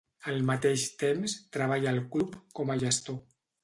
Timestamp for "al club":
1.95-2.43